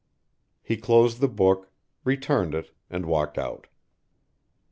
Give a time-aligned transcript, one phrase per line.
[0.63, 1.69] He closed the book,
[2.03, 3.67] returned it, and walked out.